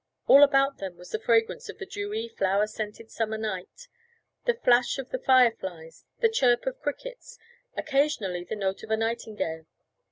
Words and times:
All 0.25 0.41
about 0.41 0.79
them 0.79 0.97
was 0.97 1.11
the 1.11 1.19
fragrance 1.19 1.69
of 1.69 1.77
the 1.77 1.85
dewy, 1.85 2.27
flower 2.27 2.65
scented 2.65 3.11
summer 3.11 3.37
night, 3.37 3.87
the 4.45 4.55
flash 4.55 4.97
of 4.97 5.11
fireflies, 5.23 6.05
the 6.21 6.27
chirp 6.27 6.65
of 6.65 6.81
crickets, 6.81 7.37
occasionally 7.77 8.43
the 8.43 8.55
note 8.55 8.81
of 8.81 8.89
a 8.89 8.97
nightingale. 8.97 9.67